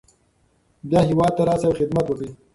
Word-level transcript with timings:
بیا 0.89 1.01
هیواد 1.09 1.31
ته 1.37 1.41
راشئ 1.47 1.65
او 1.67 1.77
خدمت 1.79 2.05
وکړئ. 2.07 2.29